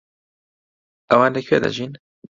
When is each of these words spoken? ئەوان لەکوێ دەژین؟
ئەوان 1.09 1.31
لەکوێ 1.35 1.57
دەژین؟ 1.63 1.91